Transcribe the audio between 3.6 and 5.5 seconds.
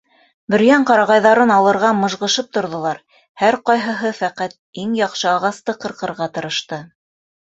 ҡайһыһы фәҡәт иң яҡшы